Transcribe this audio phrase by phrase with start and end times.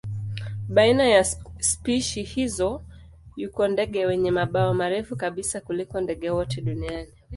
[0.69, 1.23] Baina ya
[1.59, 2.67] spishi hizi
[3.35, 7.11] yuko ndege wenye mabawa marefu kabisa kuliko ndege wote duniani.